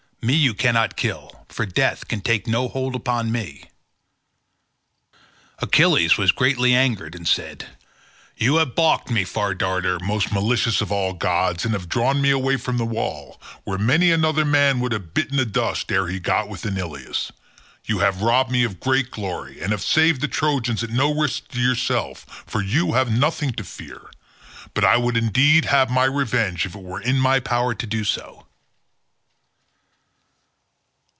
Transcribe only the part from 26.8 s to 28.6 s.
were in my power to do so."